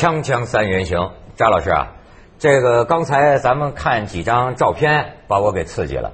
[0.00, 1.92] 锵锵三人行，张老师啊，
[2.38, 6.12] 这个刚才咱们看几张照片，把我给刺激了。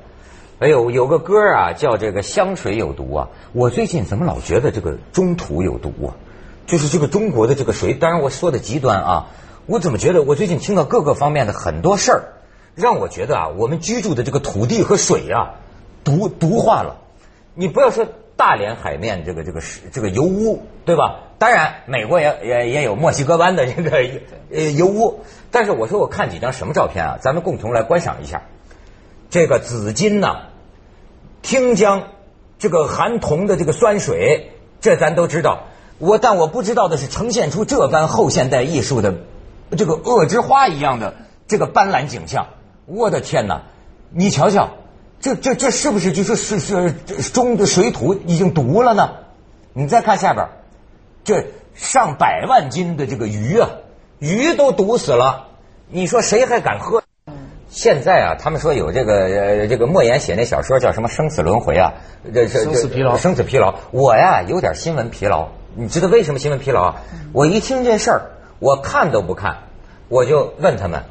[0.58, 3.28] 哎呦，有个歌啊，叫这个香水有毒啊。
[3.52, 6.18] 我最近怎么老觉得这个中土有毒啊？
[6.66, 9.26] 就是这个中国的这个水，当然我说的极端啊。
[9.66, 12.22] 我怎么觉得我最近听到各个方面的很多事儿，
[12.74, 15.60] 让我觉得啊，我们居住的这个土地和水啊，
[16.02, 16.96] 毒毒化了。
[17.54, 18.04] 你不要说
[18.36, 21.20] 大连海面这个这个是这个油污，对吧？
[21.38, 23.90] 当然，美国也也也有墨西哥湾的这个
[24.50, 25.20] 呃油污。
[25.50, 27.18] 但是我说我看几张什么照片啊？
[27.20, 28.42] 咱们共同来观赏一下。
[29.30, 30.48] 这个紫金呐，
[31.42, 32.08] 汀江
[32.58, 35.64] 这个含铜的这个酸水，这咱都知道。
[35.98, 39.14] 我但我不知道的是，呈现出这般后现代艺术的
[39.76, 41.14] 这个恶之花一样的
[41.48, 42.48] 这个斑斓景象。
[42.86, 43.62] 我的天哪！
[44.10, 44.70] 你瞧瞧，
[45.26, 46.92] 这这这是不是就是是是
[47.32, 49.10] 中的水土已经毒了呢？
[49.72, 50.46] 你再看下边，
[51.24, 53.68] 这上百万斤的这个鱼啊，
[54.20, 55.48] 鱼都毒死了。
[55.88, 57.02] 你说谁还敢喝？
[57.68, 61.94] 现在啊，他们说有这个呃，这个莫言写那小说叫什么《生死轮回》啊，
[62.32, 63.74] 这生死疲劳，生死疲劳。
[63.90, 67.02] 我呀有点新闻疲劳，你知道为什么新闻疲劳啊？
[67.32, 69.56] 我一听这事儿，我看都不看，
[70.08, 71.02] 我就问他们，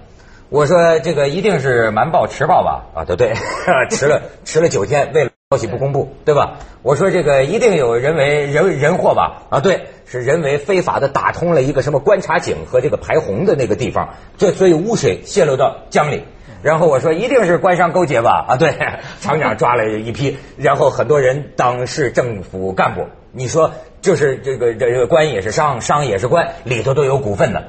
[0.56, 2.86] 我说这个一定是瞒报迟报吧？
[2.94, 3.34] 啊，对对，
[3.92, 6.60] 迟了迟了九天，为了消息不公布，对吧？
[6.82, 9.42] 我说这个一定有人为人人祸吧？
[9.50, 16.24] 啊，对，是人为非法的打通了一个什么观察井和这个排洪的那个地方，这所以污水泄露到江里。
[16.64, 18.46] 然后我说一定是官商勾结吧？
[18.48, 18.76] 啊，对，
[19.20, 23.08] 厂长抓了一批，然后很多人当市政府干部。
[23.34, 27.62] 你说就是这个这个官也是商，商也是官，里头都有股份的。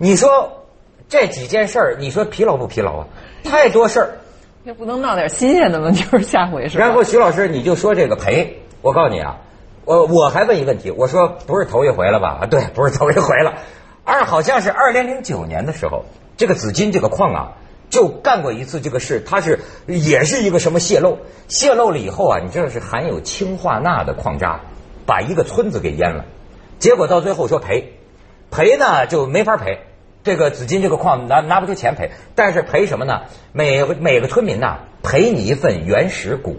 [0.00, 0.57] 你说
[1.08, 3.06] 这几件事儿，你说疲劳不疲劳啊？
[3.44, 4.18] 太多事儿，
[4.64, 5.90] 也不能闹点新鲜的吗？
[5.90, 6.78] 就是下回是。
[6.78, 9.38] 然后徐老师你就说这个赔，我告诉你啊，
[9.84, 12.40] 我我还问一个问题，我说不是头一回了吧？
[12.42, 13.54] 啊，对，不是头一回了，
[14.04, 16.04] 二好像是二零零九年的时候，
[16.36, 17.52] 这个紫金这个矿啊。
[17.90, 21.16] 就干过一次这个事，它是也是一个什么泄漏？
[21.48, 24.60] 泄漏了以后啊，你知道是含有氢化钠的矿渣，
[25.06, 26.26] 把一个村子给淹了。
[26.78, 27.94] 结果到最后说赔，
[28.50, 29.78] 赔呢就没法赔。
[30.24, 33.22] 这个紫金这个矿拿拿不出钱赔，但是赔什么呢？
[33.52, 36.56] 每每个村民呐赔你一份原始股，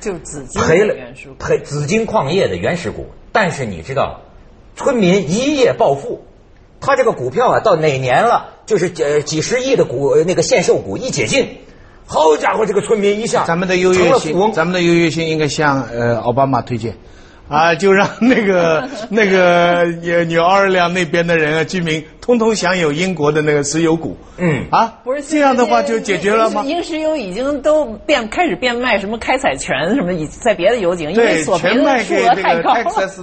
[0.00, 0.94] 就紫金赔了
[1.38, 3.06] 赔紫金矿业的原始股。
[3.30, 4.20] 但是你知道，
[4.76, 6.24] 村民一夜暴富。
[6.80, 8.56] 他这个股票啊，到哪年了？
[8.66, 11.58] 就是几几十亿的股那个限售股一解禁，
[12.06, 16.96] 好家伙，这个村民一下咱们的优越性，咱们的优越性应该向呃奥巴马推荐。
[17.48, 19.84] 啊，就让那个 那个
[20.24, 24.16] 纽奥尔良那边的人啊，居民通通享有英国的那个石油股。
[24.38, 26.64] 嗯，啊，不是这样的话就解决了吗？
[26.66, 32.74] 英石油已经都变开始变卖什么开采权什么，在别的油井，因为索赔的数额太高。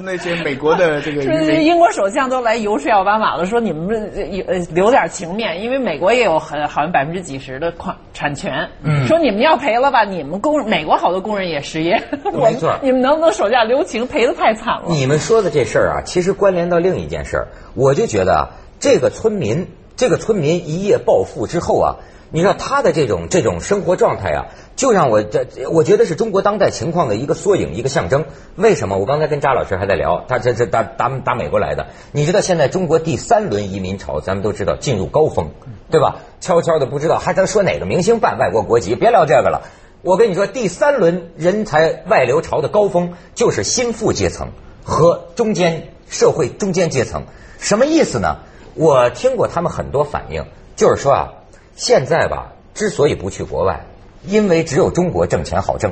[0.03, 1.22] 那些美国的 这个。
[1.59, 4.12] 英国首相都来游说奥巴马了，说你们
[4.47, 8.69] 呃留点情面，因为美国也有很好像百分之几十的矿产权。
[8.84, 12.00] 嗯，说你们要赔了吧，你们工美国好多工人也失业。
[12.31, 14.19] 没错， 你们能不能手下留情赔？
[14.19, 14.84] 赔的太惨了。
[14.90, 17.47] 你们说的这事儿啊，其实关联到另一件事儿。
[17.74, 18.50] 我就觉得啊，
[18.80, 21.96] 这个村民，这个村民一夜暴富之后啊，
[22.31, 28.25] 你知道他的这种这种生活状态啊，就让我这我觉得是中国当代情况的一个缩影，一个象征。
[28.58, 28.97] 为什么？
[28.97, 31.88] 我刚才跟扎老师还在聊，他这这打打打美国来的。
[32.12, 35.52] 你知道现在中国第三轮移民潮，咱们都知道进入高峰，
[35.90, 36.18] 对吧？
[36.41, 38.96] 悄悄的不知道还咱说哪个明星办外国国籍？
[38.96, 39.62] 别聊这个了。
[40.01, 44.49] 我跟你说，第三轮人才外流潮的高峰就是新富阶层
[44.83, 47.23] 和中间社会中间阶层。
[47.59, 48.37] 什么意思呢？
[48.75, 50.45] 我听过他们很多反应，
[50.77, 51.33] 就是说啊，
[51.75, 53.87] 现在吧，之所以不去国外，
[54.23, 55.91] 因为只有中国挣钱好挣，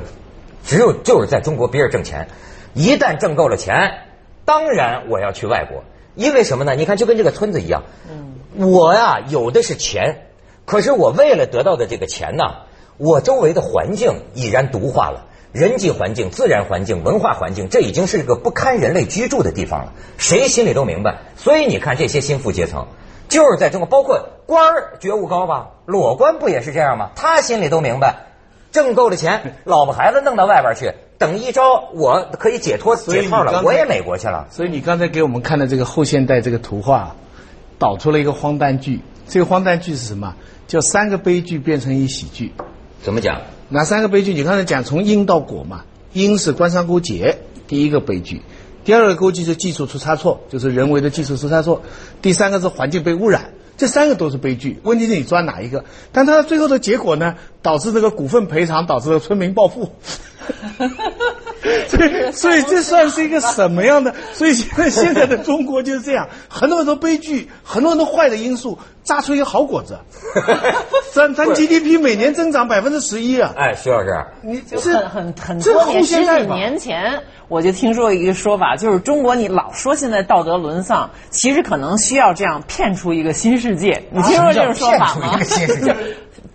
[0.64, 2.28] 只有就是在中国憋着挣钱。
[2.72, 4.04] 一旦挣够了钱，
[4.46, 5.84] 当然我要去外国。
[6.14, 6.74] 因为什么呢？
[6.74, 7.84] 你看，就跟这个村子一样，
[8.56, 10.28] 我呀有的是钱，
[10.64, 12.44] 可是我为了得到的这个钱呢？
[12.98, 19.92] 我周围的环境已然毒化了，人际环境、自然环境、文化环境，这已经是一个不堪人类居住的地方了。
[20.16, 21.18] 谁心里都明白。
[21.36, 22.88] 所以你看，这些心腹阶层，
[23.28, 27.10] 就是在中国，包括官儿觉悟高吧，裸官不也是这样吗？
[27.14, 28.16] 他心里都明白，
[28.72, 34.48] 挣够了钱，老婆孩子弄到外边去，等一招我可以解脱解套了，我也美国去了。
[34.50, 37.14] 所以你刚才给我们看的这个后现代这个图画，
[37.78, 39.00] 导出了一个荒诞剧。
[39.28, 40.34] 这个荒诞剧是什么？
[40.66, 42.52] 叫三个悲剧变成一喜剧。
[43.02, 43.42] 怎么讲？
[43.68, 44.32] 哪三个悲剧？
[44.34, 45.84] 你刚才讲从因到果嘛？
[46.12, 48.40] 因是官商勾结，第一个悲剧；
[48.84, 51.82] 第二个勾结是技术出差错，就是人为的技术出差错；
[52.22, 54.80] 第三个是环境被污染，这三个都是悲剧。
[54.82, 55.84] 问题是你抓哪一个？
[56.12, 57.36] 但它最后的结果呢？
[57.62, 59.92] 导致这个股份赔偿，导致了村民暴富。
[61.88, 64.14] 所以，所以这算是一个什么样的？
[64.34, 69.98] 所以现在现在的中国就是这样，很多很多悲剧，很多很多坏的因素，榨出一个好果子。
[71.12, 73.52] 咱咱 GDP 每年增长百分之十一啊！
[73.56, 84.04] 哎，徐老师，你就这很很很多年，十几年前我就听说一个说法，就是中国你老说现在道德沦丧，其实可能需要这样骗出一个新世界。
[84.10, 85.96] 你听说这种说法吗什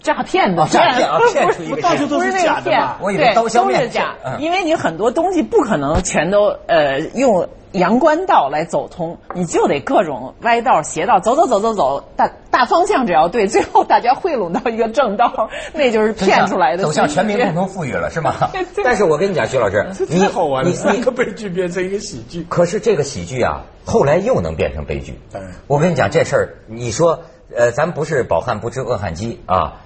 [0.03, 16.83] 诈骗的哦诈骗啊不是骗出一个不是到处都是不是那个骗假的吧我以为对刀削面都是假嗯，因为你很多东西不可能全都呃用阳关道来走通，你就得各种歪道邪道走走走走走，大大方向只要对，最后大家汇拢到一个正道，那就是骗出来的。
[16.83, 18.35] 走向全民共同富裕了，是吗？
[18.85, 22.45] 但是我跟你讲，徐老师，你太好玩了，你三个悲剧变成一个喜剧。
[22.47, 25.19] 可是这个喜剧啊，后来又能变成悲剧。
[25.65, 27.21] 我跟你讲这事儿，你说，
[27.55, 29.81] 呃，咱不是饱汉不知饿汉饥啊。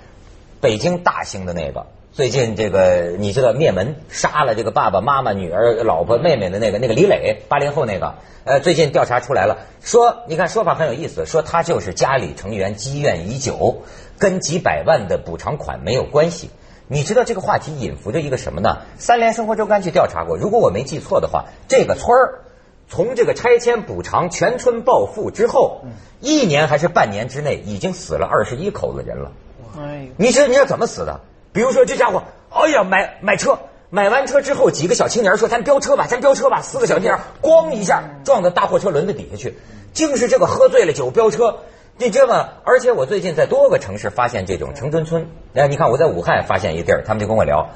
[0.68, 13.84] 北京大兴的那个，最近这个你知道灭门杀了这个爸爸妈妈、女儿、老婆、妹妹的那个那个李磊，八零后那个，呃，最近调查出来了，说你看说法很有意思，说他就是家里成员积怨已久，
[14.20, 16.50] 跟几百万的补偿款没有关系。
[16.90, 18.80] 你知道这个话题隐伏着一个什么呢？
[18.98, 22.42] 三联生活周刊去调查过，如果我没记错的话，这个村儿
[22.90, 25.86] 从这个拆迁补偿全村暴富之后，
[26.20, 29.32] 一年还是半年之内，已经死了二十一口子人了。
[29.80, 31.22] 哎，你知道你知道怎么死的？
[31.54, 33.58] 比如说这家伙，哎呀，买买车，
[33.90, 39.58] 买完车之后，几个小青年说：“咱飙车吧，咱飙车吧。”四个小青年咣一下撞到大货车轮子底下去，
[39.94, 41.60] 竟是这个喝醉了酒飙车。
[41.98, 42.50] 你知道吗？
[42.64, 45.28] 而且我最近在多个城市发现这种城中村。
[45.56, 47.70] 哎，你看我在武汉发现一地儿，他们就跟我聊，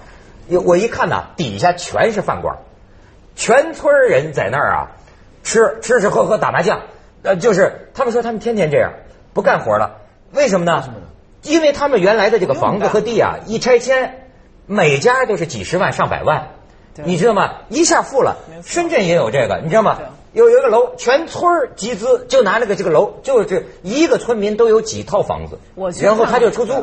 [0.63, 2.57] 我一看呐，底下全是饭馆，
[3.35, 4.91] 全村人在那儿啊，
[5.44, 6.81] 吃吃吃喝喝打麻将，
[7.23, 8.91] 呃，就是他们说他们天天这样，
[9.33, 10.01] 不干活了，
[10.33, 10.83] 为什么呢？
[11.43, 14.27] 因为他们原来的这个房子和地啊，一拆迁，
[14.65, 16.49] 每家都是几十万上百万，
[17.03, 17.53] 你知道吗？
[17.69, 19.97] 一下富了深圳也有这个，你知道吗？
[20.33, 25.59] 有有一个楼，全村儿集资，就拿那个这个楼，就是一个村民都有几套房子
[26.05, 26.73] 然后他就出租。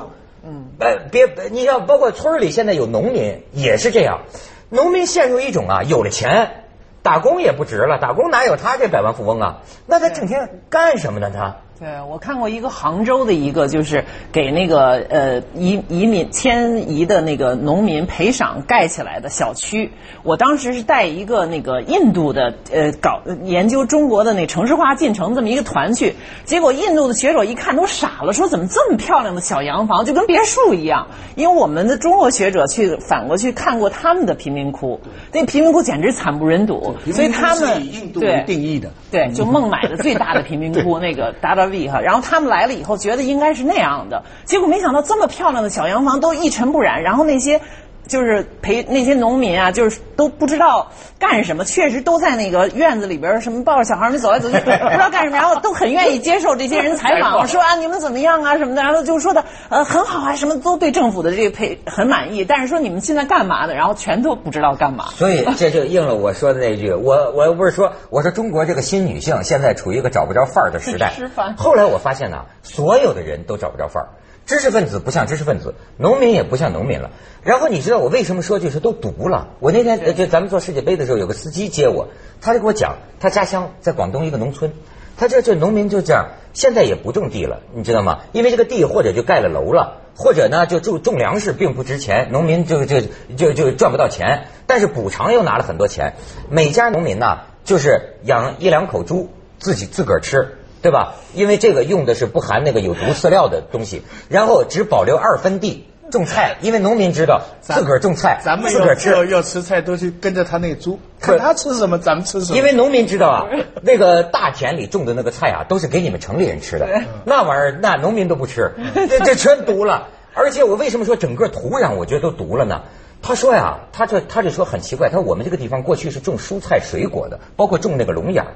[0.44, 4.20] 嗯，呃，别，你像包括村里现在有农民也是这样，
[4.68, 6.64] 农民陷入一种啊，有了钱，
[7.02, 9.62] 打工也不值了，打工哪有他这百万富翁啊？
[9.86, 11.30] 那他整天干什么呢？
[11.34, 19.92] 他对，我看过一个杭州的一个，就是给那个呃移移民迁移的那个农民赔偿盖起来的小区。
[20.24, 31.06] 我当时是带一个那个印度的呃搞研究中国的那城市化进程这么一个团去，结果印度的学者一看都傻了，说怎么这么漂亮的小洋房就跟别墅一样？
[31.36, 35.00] 因为我们的中国学者去反过去看过他们的贫民窟，
[35.32, 38.90] 那贫民窟简直惨不忍睹，所以他们以印度对为定义的。
[39.12, 47.60] 对，就孟买的最大的贫民窟 那个达达利哈，然后他们来了以后觉得应该是那样的，结果没想到这么漂亮的小洋房都一尘不染，然后那些。
[48.06, 63.74] 就是陪那些农民啊，就是都不知道干什么，确实都在那个院子里边儿什么抱着小孩儿们走来走去，不知道干什么，然后都很愿意接受这些人采访， 说啊你们怎么样啊什么的，然后就说的呃很好啊，什么都对政府的这个配很满意，但是说你们现在干嘛呢？
[63.74, 65.06] 然后全都不知道干嘛。
[65.16, 71.12] 所以这就应了我说的那句，我我又不是说，我说中国这个新女性现在处于一个找不着范儿的时代。
[71.58, 74.08] 后来我发现呢，所有的人都找不着范儿，
[74.48, 77.10] 知识分子不像知识分子，农民也不像农民了。
[77.42, 79.48] 然后你知道我为什么说就是都读了？
[79.60, 82.08] 我那天呃就咱们做世界杯的时候，有个司机接我，
[82.40, 84.72] 他就给我讲，他家乡在广东一个农村，
[85.18, 88.20] 他这这农民就这样，现在也不种地了，你知道吗？
[88.32, 90.00] 因为这个地或者就盖了楼了。
[90.16, 93.02] 或者呢，就种种粮食并不值钱，农民就就
[93.36, 96.14] 就就赚不到钱，但是补偿又拿了很多钱。
[96.50, 99.28] 每家农民呢，就是养一两口猪，
[99.60, 101.14] 自己自个儿吃，对吧？
[101.34, 109.10] 因为这个用的是不含那个有毒饲料的东西，然后只保留二分地种菜，因为农民知道自个儿种菜，咱们自个儿吃。
[109.10, 112.56] 要要要吃菜，都去跟着他那猪，看他吃什么，咱们吃什么。
[112.56, 113.46] 因为农民知道啊，
[113.82, 116.88] 那个大田里种的那个菜啊，都是给你们城里人吃的，
[117.24, 120.08] 那玩意儿那农民都不吃，这这全毒了。
[120.34, 122.82] 而且我为什么说整个土壤我觉得都毒了呢？
[123.20, 128.54] 他说呀，他这他这说很奇怪，他说我们这个地方过去是种蔬菜水果的，包括种那个龙眼儿。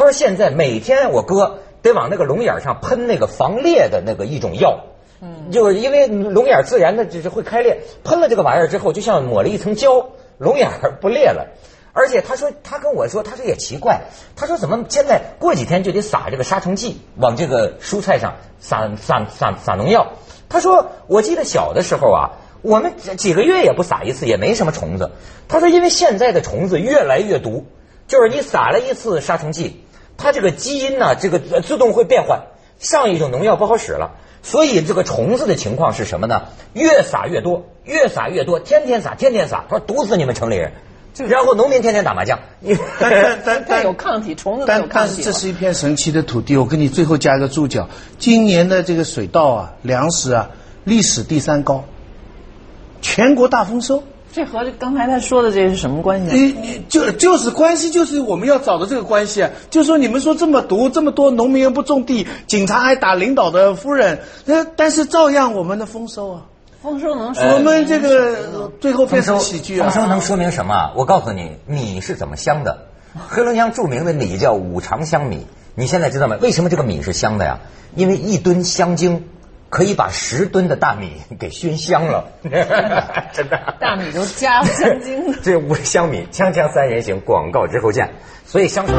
[0.00, 4.84] 他说现在每天我哥得往那个龙眼儿上喷那个防裂的那个一种药，
[5.20, 11.48] 嗯，就是因为龙眼儿自然的就是会开裂，喷了这个玩意儿之后，就像抹了一层胶，龙眼儿不裂了。
[11.92, 14.04] 而且他说，他跟我说，他说也奇怪，
[14.36, 20.12] 他说怎么现在过几天就得撒这个杀虫剂，往这个蔬菜上撒撒撒撒农药。
[20.48, 22.30] 他说，我记得小的时候啊，
[22.62, 25.10] 我们几几个月也不撒一次，也没什么虫子。
[25.46, 27.66] 他说，因为现在的虫子越来越毒，
[28.08, 29.84] 就是你撒了一次杀虫剂，
[30.20, 32.42] 它这个基因呢，这个呃自动会变换，
[32.78, 34.12] 上一种农药不好使了。
[34.42, 36.42] 所以这个虫子的情况是什么呢？
[36.74, 40.72] 越撒越多，越撒越多，天天撒，天天撒，他说毒死你们城里人。
[41.28, 42.38] 然后农民天天打麻将。
[42.98, 45.16] 但但 它有抗体，虫子都有但但抗体但。
[45.16, 50.50] 是这是一片神奇的土地，我给你最后加一个注脚，今年的这个水稻啊、粮食啊，
[50.84, 51.84] 历史第三高，
[53.02, 54.04] 全国大丰收。
[54.32, 56.32] 这和刚才他说的这是什么关系啊？
[56.32, 59.50] 你你就就是关系，就是我们要找的这个关系啊。
[59.70, 66.42] 就说你们说这么毒，这么多农民又不种地，警察还打领导的夫人，那但是照样我们的丰收啊，
[66.80, 69.88] 丰收能说我们这个最后变成喜剧啊。
[69.88, 70.92] 丰收能说明什么啊？
[70.94, 72.86] 我告诉你，米是怎么香的。
[73.28, 75.44] 黑龙江著名的米叫五常香米，
[75.74, 76.36] 你现在知道吗？
[76.40, 77.58] 为什么这个米是香的呀？
[77.96, 79.24] 因为一吨香精
[79.70, 82.28] 可以把十吨的大米给熏香了，
[83.32, 83.76] 真的。
[83.78, 85.38] 大米都加香精了。
[85.44, 88.10] 这五香米，锵锵三人行，广告之后见。
[88.44, 88.96] 所以香水。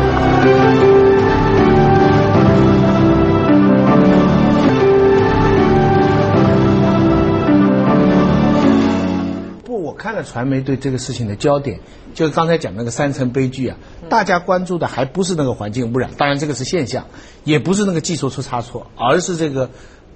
[9.65, 11.81] 不，我看了传媒对这个事情的焦点，
[12.13, 13.75] 就是刚才讲那个三层悲剧啊，
[14.07, 17.07] 大家关注的还不是那个环境污染，当然这个是现象，
[17.43, 19.69] 也不是那个技术出差错，而是这个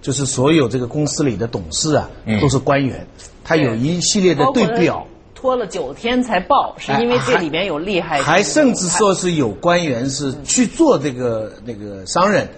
[0.06, 2.08] 就是所有这个公司里的董事啊，
[2.40, 3.08] 都是官员，
[3.44, 5.08] 他有一系列的对表。
[5.34, 8.24] 拖了九天才报，是因为这里面有厉害的。
[8.24, 12.50] 还甚至说是有官员是去做这个那个商人，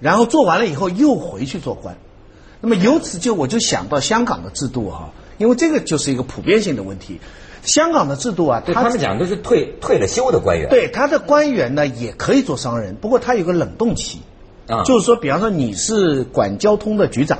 [0.00, 1.96] 然后做完了以后又回去做官。
[2.60, 7.20] 那么由此就我就想到香港的制度哈、因为这个就是一个普遍性的问题。
[7.62, 10.68] 香港的制度啊，对他们讲都是退退了休的官员。
[10.68, 14.20] 对他的官员呢也可以做商人，不过他有个冷冻期，
[14.68, 17.38] 啊就是说，比方说你是管交通的局长，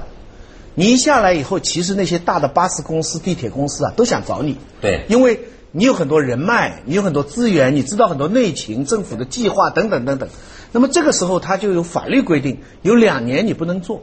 [0.74, 10.28] 你一下来以后，其实那些大的巴士公司、地铁公司啊都想找你，对因为你有很多人脉，你有很多资源，你知道很多内情、政府的计划等等等等。
[10.72, 14.02] 那么这个时候他就有法律规定，有两年你不能做，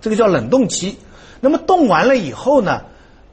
[0.00, 0.96] 这个叫冷冻期。
[1.40, 2.82] 那么冻完了以后呢，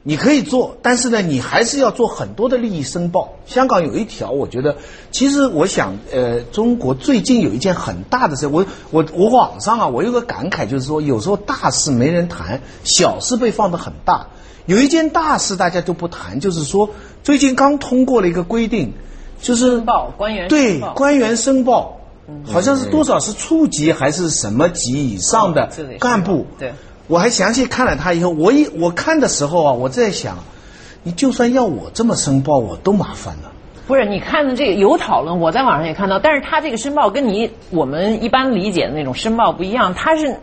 [0.06, 3.36] 你可以做，但是呢，你还是要做很多的利益申报。
[3.46, 4.76] 香港有一条，我觉得，
[5.10, 14.26] 其实我想，呃，中国最近有一件很大的事，我我我网上啊，我有个感慨，就是说，有时候大事没人谈，小事被放得很大。
[14.66, 16.90] 有一件大事大家都不谈，就是说，
[17.22, 18.92] 最近刚通过了一个规定，
[19.40, 22.00] 就是申报官员对官员申报，
[22.46, 26.46] 好像是多少是处级还是什么级以上的干部。
[26.58, 26.74] 对，
[27.06, 30.38] 我还详细看了他以后，我一我看的时候啊，我在想，
[31.02, 33.52] 你就算要我这么申报，我都麻烦了。
[33.86, 40.34] 不是，你看的这个有讨论，我在网上也看到，但是他这个申报跟你我们一般理解的那种申报不一样，他是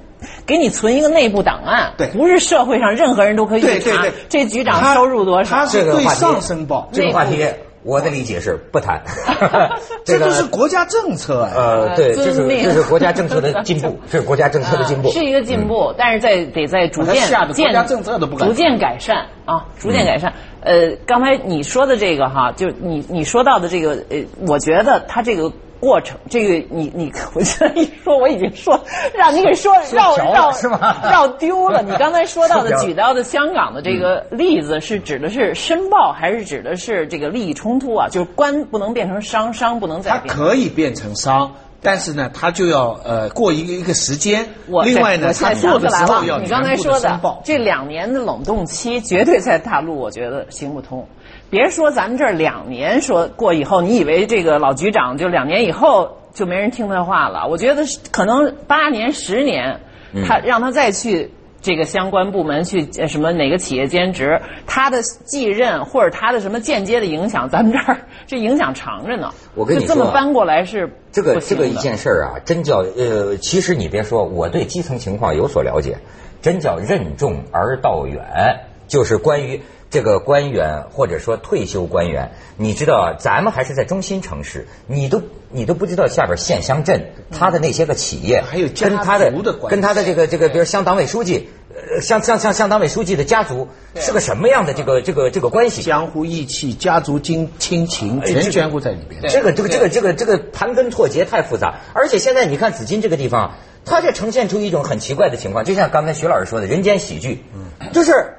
[0.46, 2.08] 给你存一个内部档案，对。
[2.10, 4.12] 不是社会上任何人都可以去查对对。
[4.12, 5.56] 对，这局长收入多少。
[5.56, 7.44] 他，是这个话题对上申报，这个话题，
[7.84, 9.02] 我的理解是不谈。
[10.06, 11.54] 这个都是国家政策哎。
[11.56, 15.10] 呃，对，这是这是国家政策的进步，这是国家政策的进步。
[15.10, 20.34] 啊是一个进步，但是在得在逐渐把它吓得国渐家政策都不敢逐渐改善啊，逐渐改善。
[20.62, 25.52] 呃，刚才你说的这个哈，就你你说到的这个，呃，我觉得他这个。
[25.82, 28.80] 过程，这个你你， 我现在一说，我已经说
[29.14, 30.52] 让你给说绕绕
[31.12, 31.82] 绕丢了。
[31.82, 38.08] 你刚才说到的 举到的香港的这个例子，是指的是申报，还是指的是这个利益冲突啊？
[38.08, 40.20] 就是官不能变成商，商不能再它。
[40.34, 44.46] 可以变成商，但是呢，它就要呃过一个一个时间。
[44.68, 47.42] 我另外呢，我现在做的时候要，你刚才说的申报。
[47.44, 51.08] 这两年的冷冻期，绝对在大陆，我觉得行不通。
[51.51, 57.48] 别说咱们这儿两年说过以后，你以为这个老局长就两年以后就没人听他话了？
[57.48, 59.81] 我觉得可能八年、十年，
[60.27, 61.31] 他让他再去。
[61.63, 69.31] 这个相关部门去呃什么哪个企业兼职，他的继任或者他的什么间接的影响，咱们这儿这影响长着呢。
[69.53, 76.00] 我跟你就这么搬过来是这个这个一件事儿啊，真叫呃，其实你别说，我对基层情况有所了解，
[76.41, 79.62] 真叫任重而道远，就是关于
[79.92, 89.32] 这个官员或者说退休官员，你知道，咱们还是在中心城市，你都你都不知道下边县乡镇他的那些个企业，还有家跟他的
[89.70, 95.84] 跟他的这个这个，比如乡党委书记，呃，像像像乡党委书记的家族是个什么样的这个这个这个关系？
[95.84, 99.22] 江湖义气、家族亲亲情，全全部在里边。
[99.30, 107.44] 这个这个这个这个这个盘根错节太复杂，而且现在你看紫金这个地方，它就呈现出一种很奇怪的情况，就像刚才徐老师说的，人间喜剧，
[107.92, 108.36] 就是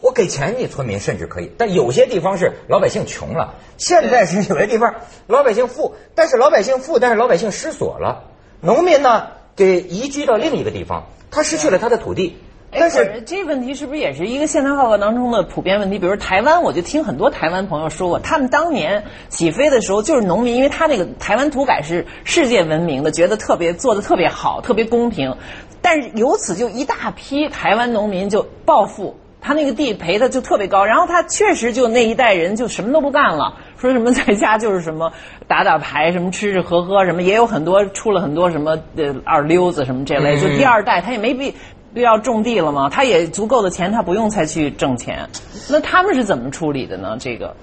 [0.00, 4.94] 我给钱你村民甚至可以，但有些地方是老百姓穷了，现在是有些地方
[5.26, 8.24] 老百姓富，但是老百姓富，但是老百姓失所了，
[8.60, 12.36] 农民呢给移居到另一个地方，他失去了他的土地，
[12.72, 15.98] 哎，但可是这问题是不是也是一个现代化当中的普遍问题？
[15.98, 25.36] 比如台湾，我就听很多台湾朋友说过，他们当年起飞的时候就是农民，因为他那个台湾土改是世界闻名的，觉得特别做的特别好，特别公平，
[25.80, 29.16] 但是由此就一大批台湾农民就报复。
[29.46, 35.12] 他那个地赔的就特别高，然后他确实就那一代人就什么都不干了，说什么在家就是什么
[35.46, 41.54] 打打牌，什么吃吃喝喝，什么也有很多出了很多什么呃二溜子什么这类，就第二代他也没必
[41.94, 45.28] 必要种地了嘛，他也足够的钱，他不用再去挣钱。
[45.70, 47.16] 那他们是怎么处理的呢？
[47.20, 47.54] 这个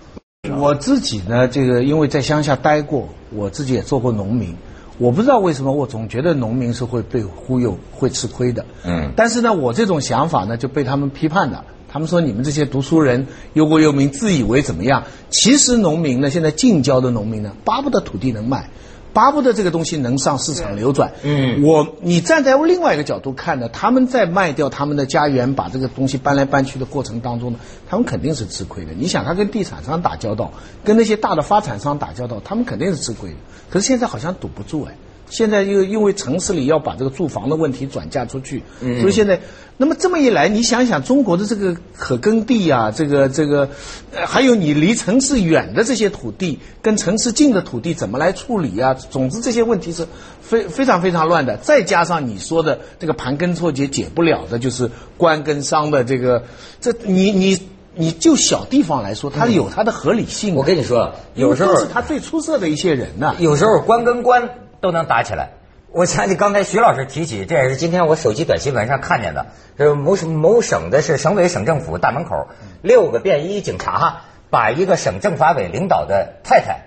[0.58, 4.56] 我自己呢，这个因为在乡下待过，我自己也做过农民，
[4.98, 8.66] 我不知道为什么我总觉得农民是会被忽悠、会吃亏的。
[8.86, 11.66] 嗯但是呢，我这种想法呢就被他们批判了。
[11.92, 15.04] 他们说你们这些读书人忧国忧民，自以为怎么样？
[15.30, 18.70] 其实农民呢，现在近郊的农民呢，巴不得土地能卖，
[19.14, 21.14] 巴不得这个东西能上市场流转。
[21.24, 28.92] 嗯我你站在另外一个角度看呢，他们在卖掉他们的家园，把这个东西搬来搬去的过程当中呢，他们肯定是吃亏的。
[28.94, 30.52] 你想，他跟地产商打交道，
[30.84, 33.36] 跟那些大的发展商打交道，他们肯定是吃亏的。
[33.70, 34.96] 可是现在好像堵不住哎。
[35.30, 39.40] 现在又因为城市里要把这个住房的问题转嫁出去，所以现在，
[39.78, 43.70] 那么这么一来，你想想中国的这个可耕地啊，这个这个，
[44.14, 48.94] 呃还有你离城市远的这些土地，跟城市近的土地怎么来处理啊？
[48.94, 50.08] 总之这些问题是
[50.42, 51.58] 非非常非常乱的。
[51.58, 56.44] 再加上你说的这个盘根错节解不了的，就是官跟商的这个，
[56.80, 57.60] 这你你
[57.96, 60.60] 你就小地方来说，它有它的合理性的。
[60.60, 64.50] 我跟你说，有时候都是他最出色的一些人呐、有时候官跟官
[64.84, 65.52] 都能打起来。
[65.94, 69.46] 我想起刚才徐老师提起，这也是今天我手机短新闻上看见的，
[69.78, 72.48] 这某省某省的是省委省政府大门口，
[72.82, 76.82] 六个便衣警察把一个省政法委领导的太太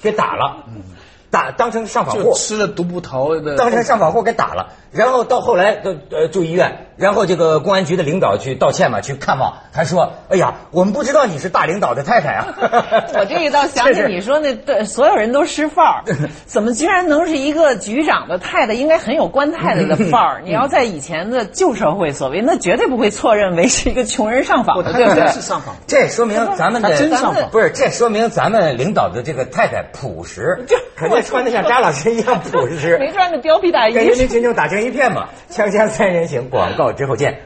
[0.00, 0.64] 给打了，
[1.30, 12.46] 打当成上访户，吃了毒葡萄的，当成上访户给打了，然后到后来呃呃住医院，然后这个公安局的领导去道歉嘛，去看望，还说，哎呀，我们不知道你是大领导的太太啊。
[13.18, 16.04] 我这一倒想起你说那对所有人都失范儿，
[16.46, 18.74] 怎么居然能是一个局长的太太？
[18.74, 20.42] 应该很有官太太的范儿。
[20.46, 25.26] 你要在以前的旧社会，所谓那绝对不会错认为是一个穷人上访的，他对不对？
[25.28, 25.74] 是上访。
[25.88, 30.64] 这说明咱们的真上访不是，这说明咱们领导的这个太太朴实，
[30.96, 32.96] 肯定穿的像扎老师一样朴实。
[32.98, 35.28] 没穿个貂皮大衣跟人民群众打成一片嘛。
[35.50, 37.40] 锵锵三人行，广告之后见。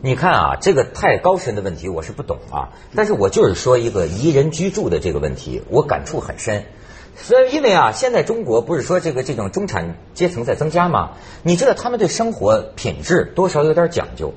[0.00, 6.64] 你看啊，这个太高深的问题我是不懂啊，但是我就是说一个宜人居住的这个问题，我感触很深。
[7.16, 11.12] 所以，因为啊，现在中国不是说这个这种中产阶层在增加吗？
[11.42, 14.34] 你知道他们对生活品质多少有点讲究。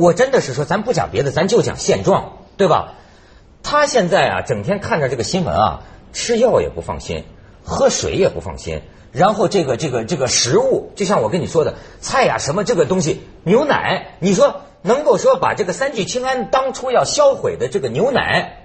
[0.00, 2.94] 我真的是说，咱不讲别的，咱就讲现状，对吧？
[3.62, 5.82] 他现在啊，整天看着这个新闻啊，
[6.14, 7.24] 吃药也不放心，
[7.62, 8.80] 喝水也不放心，
[9.12, 18.62] 然后这个这个这个食物，就像我跟你说的，菜呀、什么这个东西，牛奶，你说能够说把这个三聚氰胺当初要销毁的这个牛奶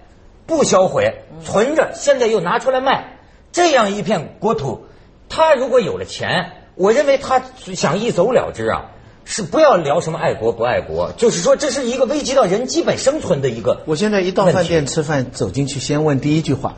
[0.47, 3.17] 不销毁，存着，现在又拿出来卖，
[3.51, 4.85] 这样一片国土，
[5.27, 7.41] 他如果有了钱，我认为他
[7.73, 8.91] 想一走了之啊。
[9.25, 13.81] 是不要聊什么爱国不爱国，就是说这是一个危及到人基本生存的一个。
[13.85, 16.75] 我现在一到饭店吃饭，走进去先问第一句话：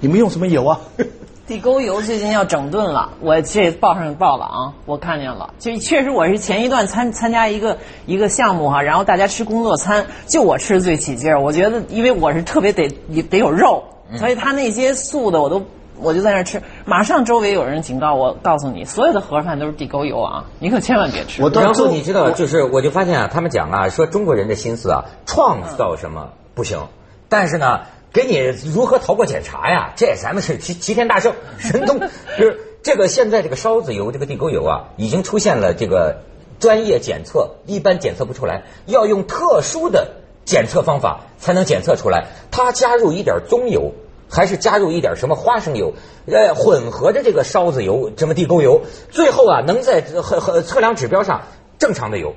[0.00, 0.80] 你们用什么油啊？
[1.48, 5.54] 地沟油最近要整顿了，我这报上报了啊，我看见了。
[5.58, 11.40] 就确实我是前一段参参加一个一个项目哈，然后大家吃工作餐，就我吃的最起劲儿。
[11.40, 12.86] 我觉得因为我是特别得
[13.30, 13.82] 得有肉，
[14.16, 15.64] 所以他那些素的我都
[16.00, 16.62] 我就在那儿吃。
[16.84, 21.42] 马上周围有人警告我，告诉你所有的盒饭都是地沟油啊，你可千万别吃。
[21.42, 26.88] 我然后你知道，就是我就发现啊，他们讲啊，说中国人的心思啊，创造什么不行，
[27.28, 27.80] 但是呢，
[28.12, 28.38] 给你
[28.72, 32.00] 如何逃过检查呀，这咱们是齐齐天大圣神通。
[32.38, 36.22] 就是这个现在这个烧子油、这个地沟油啊，已经出现了这个
[36.58, 40.12] 专业检测，一般检测不出来，要用特殊的
[40.44, 42.28] 检测方法才能检测出来。
[42.50, 43.92] 它加入一点棕油。
[44.28, 45.92] 还是加入一点什么花生油，
[46.26, 51.42] 呃，混合着这个烧子油，什么地沟油，最后啊，能在和和测量指标上
[51.78, 52.34] 正常的油。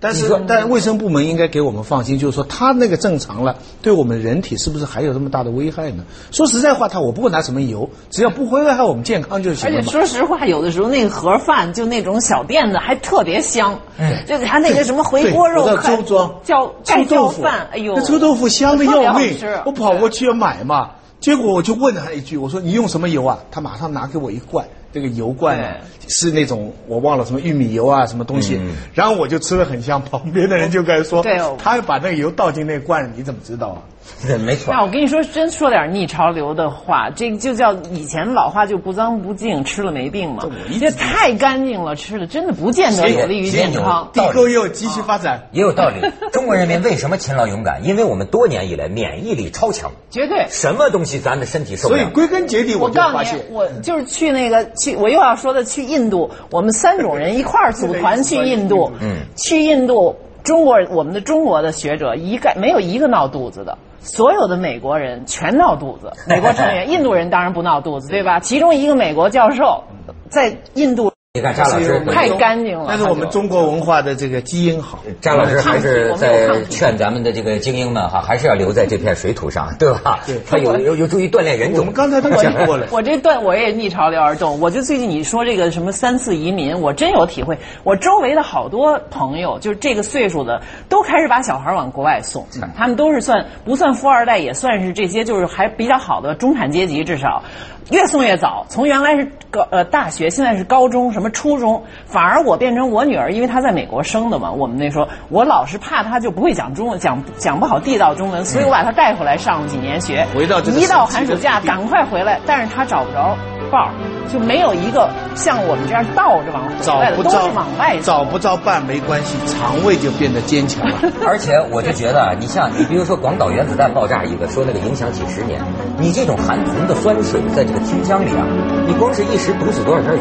[0.00, 6.04] 但是但卫生部门应该给我们放心，就是说他那个正常了，对我们人体是不是还有这么大的危害呢？
[6.30, 9.90] 说实在话，他我不会拿什么油，只要不危害我们健康就行而且。
[9.90, 20.90] 说实话，有的时候那个盒饭就那种小店子还特别香，嗯就是它那个什么回锅肉对我到盖周庄叫盖臭豆腐浇饭，哎呦，那臭豆腐香的要命，我跑过去要买嘛，
[21.24, 23.38] 结果我就问了他一句，我说你用什么油啊？
[23.50, 28.60] 他马上拿给我一罐，这个油罐啊，是那种我忘了什么玉米油啊，什么东西，
[28.92, 33.82] 然后我就吃的很香，旁边的人就开始说，对哦他把那个油倒进那个罐，你怎么知道啊？
[34.26, 34.82] 对，没错那。
[34.82, 40.44] 我跟你说，真说点逆潮流的话，这个就叫以前老话就不脏不净，吃了没病嘛
[40.78, 44.10] 这太干净了，吃的真的不见得有利于健康。
[44.12, 45.48] 地沟油继续发展。
[45.52, 46.00] 也有道理。
[46.32, 47.84] 中国人民为什么勤劳勇敢？
[47.84, 50.46] 因为我们多年以来免疫力超强，绝对。
[50.48, 52.00] 什么东西咱的身体受不了。
[52.02, 63.78] 所以归根结底，我就告诉你发现，，我就是去那个去，我又要说的去印度，我们三种人一块儿组团去印度， 嗯去印度，中国人我们的中国的学者一概没有一个闹肚子的。
[64.04, 68.38] 所有的美国人全闹肚子，美国成员， 印度人当然不闹肚子，对吧？
[68.38, 69.82] 其中一个美国教授
[70.28, 75.00] 在印度你看张老师，太干净了但是我们中国文化的这个基因好。
[75.20, 80.20] 张老师还是在劝咱们的这个精英们哈，还是要留在这片水土上，对吧？
[80.24, 81.92] 对他有有有助于锻炼人种我们。
[81.92, 87.58] 刚才都讲过了，我这段我也逆潮流而动，我就最近你说这个什么三次移民，我真有体会。
[87.82, 97.42] 我周围的好多朋友，就是这个岁数的，都开始把小孩往国外送，他们都是算不算富二代，也算是这些就是还比较好的中产阶级，至少
[97.90, 98.66] 越送越早。
[98.68, 110.26] 从原来是高呃大学，现在是高中，什么初中，反而我变成我女儿，因为她在美国生的嘛，我们那时候我老是怕她就不会讲中文，讲讲不好地道中文，所以我把她带回来上了几年学。
[110.34, 113.36] 回到这一到寒暑假赶快回来，但是她找不着
[113.70, 113.90] 伴儿，
[114.32, 118.12] 就没有一个像我们这样倒着往回找来的，都不着是往外走。
[118.12, 120.94] 找不着伴没关系，肠胃就变得坚强了。
[121.26, 125.60] 而且我就觉得啊，你像你比如说广岛原子弹爆炸一个，说那个影响几十年，
[125.98, 128.46] 你这种含铜的酸水在这个清江里啊，
[128.86, 130.18] 你光是一时毒死多少条鱼，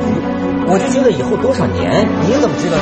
[0.67, 2.78] 我就觉得以后多少年，你怎么知道？